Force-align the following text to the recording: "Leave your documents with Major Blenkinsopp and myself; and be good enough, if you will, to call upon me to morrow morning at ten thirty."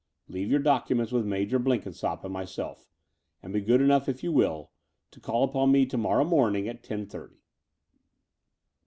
"Leave 0.27 0.49
your 0.49 0.59
documents 0.59 1.11
with 1.11 1.27
Major 1.27 1.59
Blenkinsopp 1.59 2.23
and 2.23 2.33
myself; 2.33 2.89
and 3.43 3.53
be 3.53 3.61
good 3.61 3.81
enough, 3.81 4.09
if 4.09 4.23
you 4.23 4.31
will, 4.31 4.71
to 5.11 5.19
call 5.19 5.43
upon 5.43 5.71
me 5.71 5.85
to 5.85 5.95
morrow 5.95 6.25
morning 6.25 6.67
at 6.67 6.81
ten 6.81 7.05
thirty." 7.05 7.43